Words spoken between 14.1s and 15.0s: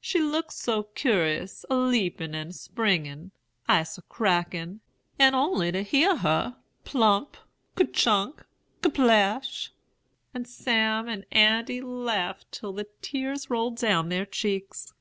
cheeks.